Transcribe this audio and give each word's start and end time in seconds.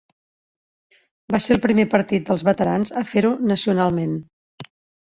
Va 1.35 1.41
ser 1.47 1.53
el 1.57 1.61
primer 1.67 1.87
Partit 1.93 2.27
dels 2.31 2.47
Veterans 2.51 2.97
a 3.05 3.07
fer-ho 3.15 3.35
nacionalment. 3.55 4.23